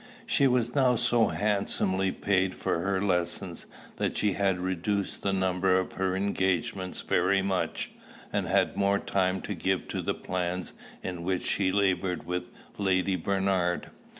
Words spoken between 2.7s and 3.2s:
her